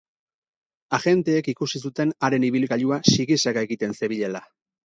[0.97, 4.47] Agenteek ikusi zuten haren ibilgailua sigi-saga egiten zebilela.